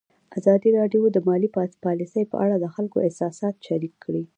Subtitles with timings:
[0.39, 1.49] ازادي راډیو د مالي
[1.85, 4.23] پالیسي په اړه د خلکو احساسات شریک کړي.